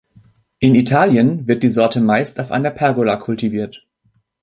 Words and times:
In 0.57 0.73
Italien 0.73 1.45
wird 1.45 1.61
die 1.61 1.69
Sorte 1.69 2.01
meist 2.01 2.39
auf 2.39 2.51
einer 2.51 2.71
Pergola 2.71 3.17
kultiviert. 3.17 3.85